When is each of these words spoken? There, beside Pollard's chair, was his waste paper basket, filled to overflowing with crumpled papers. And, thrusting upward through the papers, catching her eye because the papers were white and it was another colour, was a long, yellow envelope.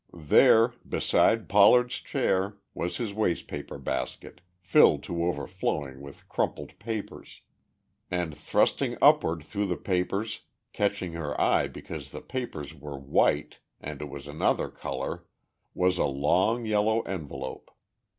There, 0.17 0.69
beside 0.89 1.47
Pollard's 1.47 1.93
chair, 2.01 2.57
was 2.73 2.97
his 2.97 3.13
waste 3.13 3.45
paper 3.47 3.77
basket, 3.77 4.41
filled 4.59 5.03
to 5.03 5.25
overflowing 5.25 6.01
with 6.01 6.27
crumpled 6.27 6.79
papers. 6.79 7.41
And, 8.09 8.35
thrusting 8.35 8.97
upward 8.99 9.43
through 9.43 9.67
the 9.67 9.77
papers, 9.77 10.39
catching 10.73 11.11
her 11.13 11.39
eye 11.39 11.67
because 11.67 12.09
the 12.09 12.21
papers 12.21 12.73
were 12.73 12.97
white 12.97 13.59
and 13.79 14.01
it 14.01 14.09
was 14.09 14.25
another 14.25 14.69
colour, 14.71 15.25
was 15.75 15.99
a 15.99 16.05
long, 16.07 16.65
yellow 16.65 17.01
envelope. 17.01 17.69